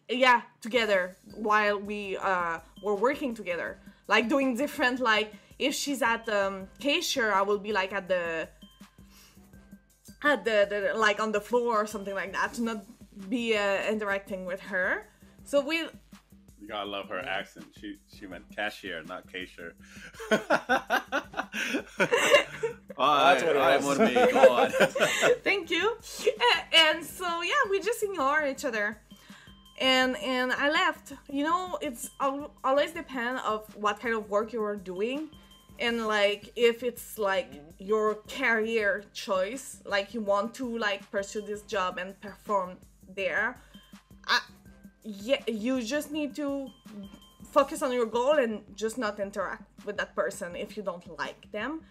[0.10, 6.28] yeah together while we uh were working together like doing different like if she's at
[6.30, 8.48] um cashier i will be like at the
[10.24, 12.86] at the, the like on the floor or something like that to not
[13.30, 15.08] be uh, interacting with her.
[15.44, 15.86] So we
[16.68, 17.66] You gotta love her accent.
[17.80, 19.74] She she meant cashier, not cashier.
[20.30, 20.54] That's
[22.98, 23.86] what it I was.
[23.86, 24.14] want me.
[24.14, 24.72] Go on.
[25.46, 25.98] thank you
[26.74, 28.98] and so yeah we just ignore each other
[29.80, 32.10] and and i left you know it's
[32.64, 35.30] always depend of what kind of work you are doing
[35.80, 37.50] and like if it's like
[37.80, 42.78] your career choice like you want to like pursue this job and perform
[43.16, 43.58] there
[44.28, 44.42] I,
[45.08, 46.70] yeah you just need to
[47.50, 51.50] focus on your goal and just not interact with that person if you don't like
[51.52, 51.82] them.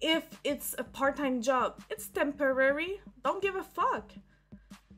[0.00, 3.00] If it's a part-time job it's temporary.
[3.24, 4.12] Don't give a fuck.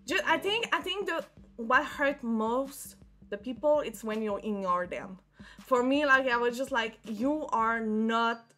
[0.05, 1.25] Just i think i think the
[1.57, 2.97] what hurt most
[3.29, 5.19] the people it's when you ignore them.
[5.61, 8.53] For me like i was just like you are not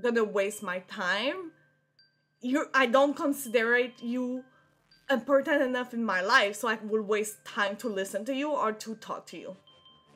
[0.00, 1.50] gonna waste my time.
[2.42, 4.44] You i don't consider it you
[5.14, 8.72] important enough in my life so i would waste time to listen to you or
[8.72, 9.56] to talk to you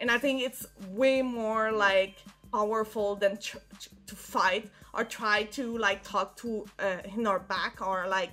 [0.01, 6.03] and I think it's way more like powerful than to fight or try to like
[6.03, 8.31] talk to uh, in our back or like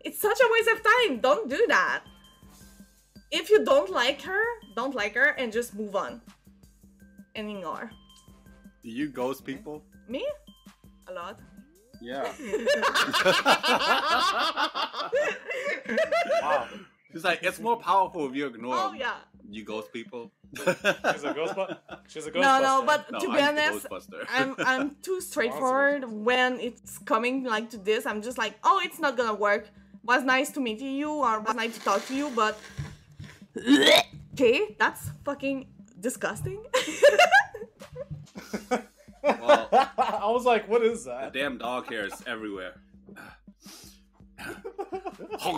[0.00, 1.20] it's such a waste of time.
[1.20, 2.02] Don't do that.
[3.30, 4.42] If you don't like her,
[4.74, 6.20] don't like her and just move on
[7.34, 7.90] and ignore.
[8.82, 9.82] Do you ghost people?
[10.08, 10.26] Me?
[11.08, 11.38] A lot.
[12.02, 12.32] Yeah.
[16.42, 16.68] Wow.
[17.12, 19.00] She's like, it's more powerful if you ignore oh them.
[19.00, 19.14] yeah.
[19.50, 20.30] You ghost people.
[20.56, 21.76] She's a ghostbuster.
[22.08, 22.40] She's a ghostbuster.
[22.40, 23.86] No, no, but No, to be I'm honest,
[24.30, 28.06] I'm I'm too straightforward when it's coming like to this.
[28.06, 29.68] I'm just like, oh, it's not gonna work.
[30.04, 32.58] Was nice to meet you or was nice to talk to you, but
[34.32, 35.66] okay, that's fucking
[36.00, 36.64] disgusting.
[39.22, 41.32] Well, I was like, what is that?
[41.32, 41.44] the that?
[41.44, 42.80] damn dog hair is everywhere.
[44.38, 45.50] I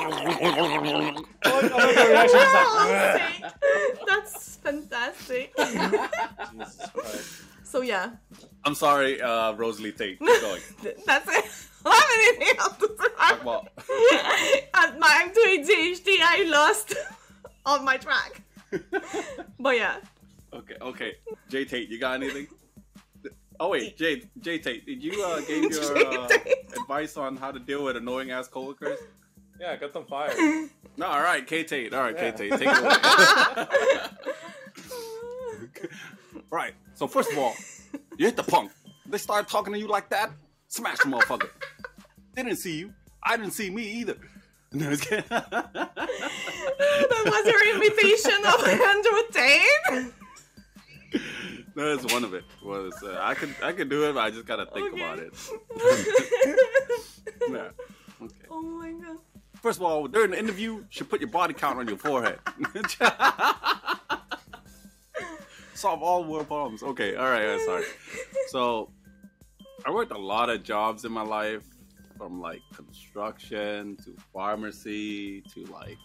[1.53, 4.07] like how the reaction is like, sake.
[4.07, 5.55] that's fantastic.
[7.63, 8.11] So yeah,
[8.65, 10.19] I'm sorry, uh, Rosalie Tate.
[10.19, 10.61] Keep going.
[11.07, 11.45] that's it.
[11.87, 13.09] I don't have anything else to say.
[13.43, 13.69] Talk
[14.75, 16.95] At my I'm too ADHD, I lost
[17.67, 18.43] on my track.
[19.59, 19.97] But yeah.
[20.53, 21.13] Okay, okay.
[21.49, 22.47] J Tate, you got anything?
[23.61, 26.29] Oh wait, Jay, Jay Tate, did you uh, give your uh,
[26.81, 28.99] advice on how to deal with annoying ass coworkers?
[29.61, 30.37] Yeah, get them fired.
[30.97, 31.93] No, all right, K Tate.
[31.93, 32.31] All right, Yeah.
[32.31, 32.97] K Tate, take it away.
[36.51, 36.73] right.
[36.95, 37.55] So first of all,
[38.17, 38.71] you hit the punk.
[39.07, 40.31] They start talking to you like that.
[40.69, 41.49] Smash the motherfucker.
[42.35, 42.93] They didn't see you.
[43.25, 44.17] I didn't see me either.
[44.73, 45.25] No, it's kidding.
[45.29, 45.81] that
[47.25, 50.14] was your invitation of Andrew Tate.
[51.77, 52.45] no, that's one of it.
[52.63, 55.03] Was uh, I could I could do it, but I just gotta think Okay.
[55.03, 55.35] about it.
[57.49, 57.69] Yeah.
[58.23, 58.47] Okay.
[58.51, 59.19] oh my god.
[59.61, 62.39] First of all, during the interview, you should put your body count on your forehead.
[65.75, 66.83] Solve all world problems.
[66.83, 67.85] Okay, all right, I'm sorry.
[68.49, 68.91] So,
[69.85, 71.65] I worked a lot of jobs in my life,
[72.17, 75.99] from like construction to pharmacy to like.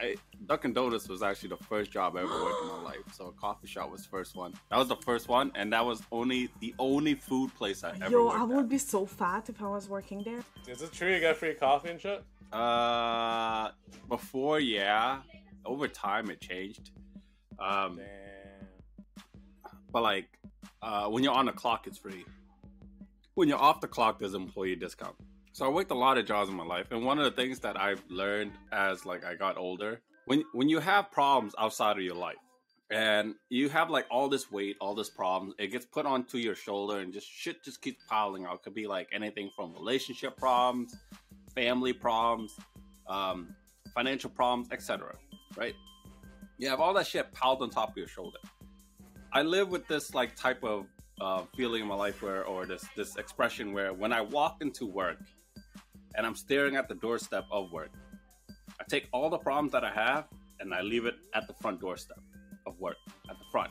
[0.00, 0.14] I,
[0.46, 2.98] Dunkin' Donuts was actually the first job I ever worked in my life.
[3.12, 4.54] So a coffee shop was the first one.
[4.70, 8.10] That was the first one, and that was only the only food place I ever
[8.10, 8.48] Yo, worked I at.
[8.48, 10.44] would be so fat if I was working there.
[10.68, 12.22] Is it true you got free coffee and shit?
[12.52, 13.70] Uh,
[14.08, 15.20] before, yeah.
[15.64, 16.90] Over time, it changed.
[17.58, 18.06] Um, Damn.
[19.92, 20.28] but like,
[20.80, 22.24] uh, when you're on the clock, it's free.
[23.34, 25.16] When you're off the clock, there's employee discount.
[25.58, 27.58] So I worked a lot of jobs in my life, and one of the things
[27.58, 32.04] that I've learned as like I got older, when when you have problems outside of
[32.04, 32.36] your life,
[32.92, 36.54] and you have like all this weight, all this problems, it gets put onto your
[36.54, 38.54] shoulder, and just shit just keeps piling out.
[38.54, 40.94] It could be like anything from relationship problems,
[41.56, 42.56] family problems,
[43.08, 43.52] um,
[43.96, 45.12] financial problems, etc.
[45.56, 45.74] Right?
[46.58, 48.38] You have all that shit piled on top of your shoulder.
[49.32, 50.86] I live with this like type of
[51.20, 54.86] uh, feeling in my life where, or this this expression where when I walk into
[54.86, 55.18] work
[56.14, 57.90] and I'm staring at the doorstep of work,
[58.80, 60.26] I take all the problems that I have
[60.60, 62.20] and I leave it at the front doorstep
[62.66, 62.96] of work,
[63.30, 63.70] at the front.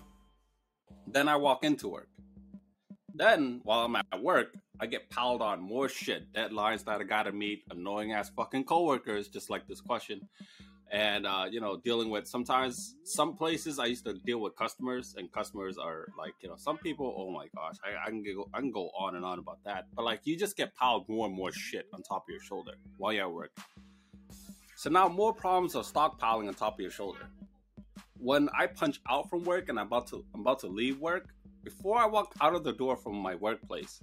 [1.08, 2.10] Then I walk into work.
[3.14, 7.32] Then while I'm at work, I get piled on more shit, deadlines that I gotta
[7.32, 10.22] meet, annoying ass fucking coworkers, just like this question
[10.92, 15.16] and uh, you know dealing with sometimes some places i used to deal with customers
[15.18, 18.48] and customers are like you know some people oh my gosh I, I can go
[18.54, 19.86] i can go on and on about that.
[19.96, 22.74] But like you just get piled more and more shit on top of your shoulder
[22.98, 23.52] while you're at work.
[24.76, 27.28] So now more problems are stockpiling on top of your shoulder.
[28.18, 31.34] When i punch out from work and i'm about to i'm about to leave work
[31.64, 34.02] before i walk out of the door from my workplace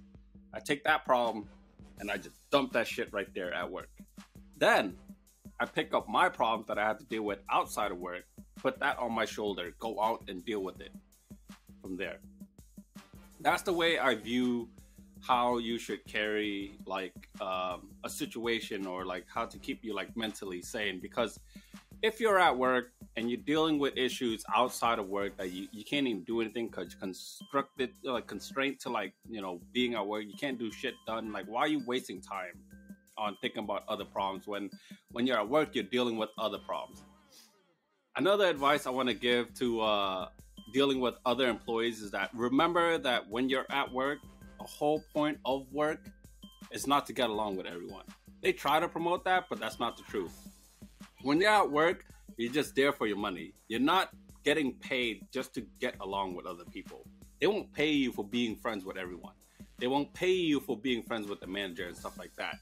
[0.52, 1.48] i take that problem
[1.98, 3.90] and I just dump that shit right there at work.
[4.56, 4.96] Then
[5.60, 8.24] I pick up my problems that I have to deal with outside of work,
[8.56, 10.92] put that on my shoulder, go out and deal with it
[11.80, 12.18] from there.
[13.40, 14.68] That's the way I view
[15.26, 20.14] how you should carry like um, a situation or like how to keep you like
[20.16, 21.40] mentally sane because
[22.02, 25.82] if you're at work and you're dealing with issues outside of work that you, you
[25.82, 30.06] can't even do anything because you're constructed like constrained to like you know being at
[30.06, 32.52] work you can't do shit done like why are you wasting time
[33.16, 34.70] on thinking about other problems when
[35.12, 37.02] when you're at work you're dealing with other problems
[38.16, 40.28] another advice i want to give to uh,
[40.72, 44.18] dealing with other employees is that remember that when you're at work
[44.58, 46.00] the whole point of work
[46.70, 48.04] is not to get along with everyone.
[48.42, 50.36] They try to promote that, but that's not the truth.
[51.22, 52.04] When you're at work,
[52.36, 53.54] you're just there for your money.
[53.68, 54.10] You're not
[54.44, 57.06] getting paid just to get along with other people.
[57.40, 59.34] They won't pay you for being friends with everyone.
[59.78, 62.56] They won't pay you for being friends with the manager and stuff like that.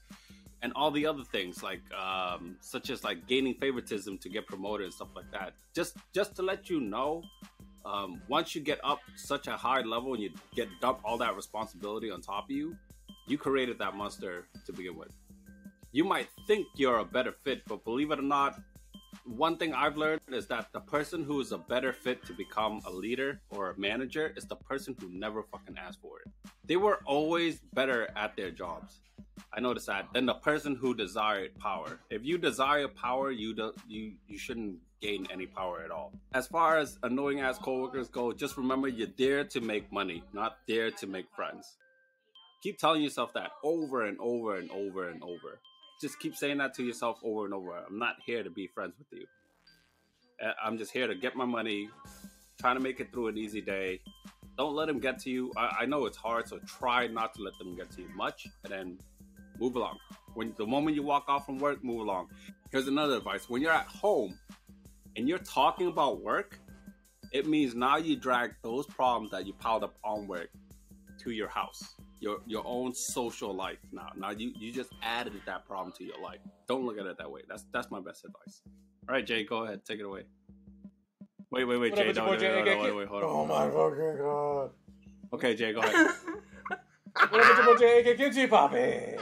[0.63, 4.85] And all the other things like um, such as like gaining favoritism to get promoted
[4.85, 5.53] and stuff like that.
[5.75, 7.21] Just just to let you know,
[7.85, 11.35] um, once you get up such a high level and you get dumped all that
[11.35, 12.77] responsibility on top of you,
[13.27, 15.11] you created that monster to begin with.
[15.91, 18.59] You might think you're a better fit, but believe it or not,
[19.25, 22.81] one thing I've learned is that the person who is a better fit to become
[22.85, 26.31] a leader or a manager is the person who never fucking asked for it.
[26.65, 29.01] They were always better at their jobs.
[29.55, 31.99] I noticed that Then the person who desired power.
[32.09, 36.13] If you desire power, you do, you you shouldn't gain any power at all.
[36.33, 40.57] As far as annoying ass coworkers go, just remember you're there to make money, not
[40.67, 41.77] there to make friends.
[42.63, 45.59] Keep telling yourself that over and over and over and over.
[46.01, 47.77] Just keep saying that to yourself over and over.
[47.77, 49.27] I'm not here to be friends with you.
[50.43, 51.89] Uh, I'm just here to get my money,
[52.59, 53.99] trying to make it through an easy day.
[54.57, 55.51] Don't let them get to you.
[55.57, 58.47] I, I know it's hard, so try not to let them get to you much,
[58.63, 58.97] and then
[59.63, 59.97] move along.
[60.33, 62.29] When the moment you walk off from work, move along.
[62.71, 64.37] Here's another advice: when you're at home,
[65.15, 66.59] and you're talking about work,
[67.31, 70.49] it means now you drag those problems that you piled up on work
[71.19, 73.79] to your house, your your own social life.
[73.91, 76.39] Now, now you you just added that problem to your life.
[76.67, 77.41] Don't look at it that way.
[77.47, 78.61] That's that's my best advice.
[79.07, 80.23] All right, Jay, go ahead, take it away.
[81.51, 82.95] Wait, wait, wait, What up, Jay, it's your don't, boy Jay, wait, wait, aka wait,
[82.95, 83.29] wait, hold on.
[83.29, 84.69] Oh my fucking god.
[85.33, 86.07] Okay, Jay, go ahead.
[87.29, 89.17] What up, it's your boy Jay, aka Kimchi Poppy?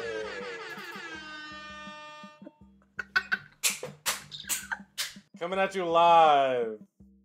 [5.42, 6.78] Coming at you live.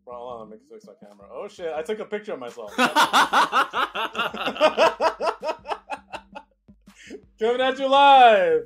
[0.07, 1.27] Hold on, let me fix my camera.
[1.31, 2.75] Oh shit, I took a picture of myself.
[7.39, 8.63] Coming at you live.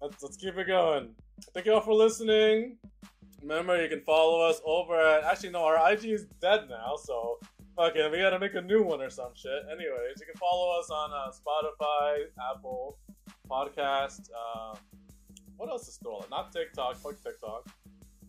[0.00, 1.08] Let's, let's keep it going.
[1.54, 2.78] Thank you all for listening.
[3.42, 5.24] Remember, you can follow us over at.
[5.24, 7.40] Actually, no, our IG is dead now, so
[7.74, 8.12] fuck it.
[8.12, 9.64] We gotta make a new one or some shit.
[9.68, 12.96] Anyways, you can follow us on uh, Spotify, Apple
[13.50, 14.30] Podcast.
[14.30, 14.76] Um,
[15.56, 16.28] what else is stolen?
[16.30, 16.94] Not TikTok.
[16.94, 17.66] Fuck TikTok.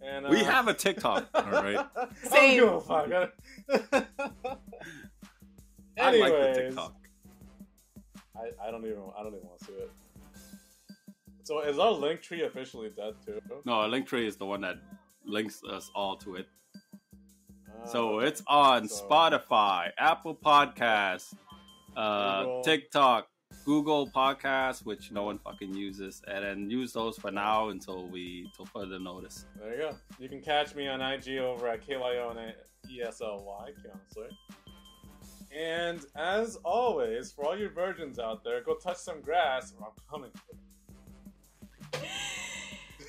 [0.01, 1.77] And uh, we have a TikTok, all right.
[1.77, 2.59] I don't Same.
[2.59, 3.09] give a fuck.
[5.99, 6.93] I like the TikTok.
[8.35, 9.91] I, I don't even I don't even want to see it.
[11.43, 13.41] So is our link tree officially dead too?
[13.65, 14.75] No, link tree is the one that
[15.25, 16.47] links us all to it.
[16.75, 21.33] Uh, So it's on So- Spotify, Apple Podcasts,
[21.95, 22.63] uh, Google.
[22.63, 23.27] TikTok,
[23.67, 28.49] Google Podcasts, which no one fucking uses, and then use those for now until we
[28.55, 29.45] till further notice.
[29.59, 29.95] There you go.
[30.19, 32.53] You can catch me on IG over at KYON
[32.89, 34.37] ESLY, honestly.
[35.53, 39.93] And as always, for all you virgins out there, go touch some grass or I'm
[40.09, 40.31] coming.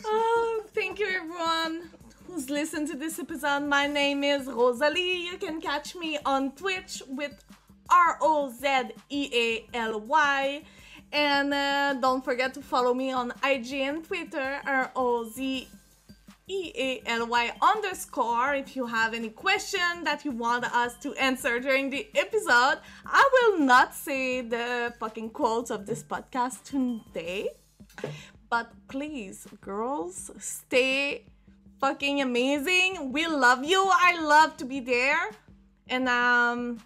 [0.05, 1.91] Oh, thank you, everyone
[2.27, 3.65] who's listened to this episode.
[3.65, 5.25] My name is Rosalie.
[5.27, 7.45] You can catch me on Twitch with
[7.91, 10.63] R O Z E A L Y.
[11.13, 15.69] And uh, don't forget to follow me on IG and Twitter, R O Z
[16.49, 18.55] E A L Y underscore.
[18.55, 23.29] If you have any question that you want us to answer during the episode, I
[23.33, 27.51] will not say the fucking quotes of this podcast today.
[28.51, 31.25] But please, girls, stay
[31.81, 33.13] fucking amazing.
[33.13, 33.87] We love you.
[33.91, 35.31] I love to be there.
[35.89, 36.81] And um.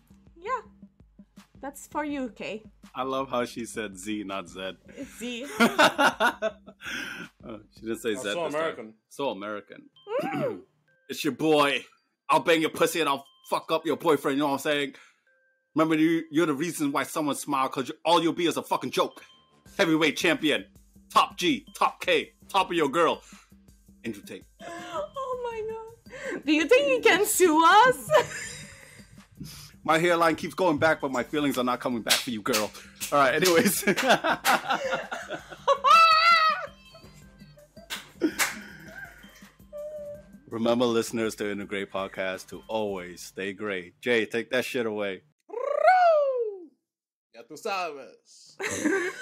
[1.62, 2.64] That's for you, okay?
[2.92, 4.72] I love how she said Z, not Z.
[5.16, 5.46] See.
[7.44, 8.22] Oh, she didn't say I'm Z.
[8.22, 8.46] so this time.
[8.54, 8.94] American.
[9.08, 9.82] So American.
[10.22, 10.60] Mm.
[11.08, 11.84] it's your boy.
[12.28, 14.36] I'll bang your pussy and I'll fuck up your boyfriend.
[14.36, 14.94] You know what I'm saying?
[15.74, 18.90] Remember, you, you're the reason why someone smiled because all you'll be is a fucking
[18.90, 19.24] joke.
[19.76, 20.66] Heavyweight champion.
[21.12, 23.22] Top G, top K, top of your girl.
[24.04, 24.44] Andrew Tate.
[24.60, 26.44] oh my god.
[26.44, 28.48] Do you think you can sue us?
[29.84, 32.70] My hairline keeps going back, but my feelings are not coming back for you, girl.
[33.10, 33.34] All right.
[33.34, 33.84] Anyways.
[40.48, 43.98] Remember, listeners to In the Gray Podcast to always stay great.
[44.00, 45.22] Jay, take that shit away.
[47.34, 48.56] Ya tú sabes.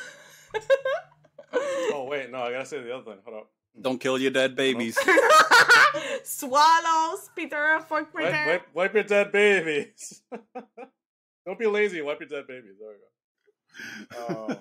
[1.94, 3.20] oh wait, no, I gotta say the other thing.
[3.24, 3.50] Hold up.
[3.74, 3.82] Hmm.
[3.82, 4.98] Don't kill your dead babies.
[6.24, 10.22] Swallows, Peter, fuck my wipe, wipe, wipe, your dead babies.
[11.46, 12.02] Don't be lazy.
[12.02, 12.76] Wipe your dead babies.
[12.78, 14.50] There we go.
[14.52, 14.58] Um,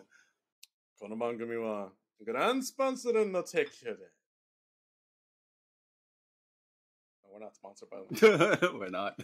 [1.19, 1.91] Konoman no.
[7.31, 7.97] We're not sponsored by
[8.73, 9.15] We're not.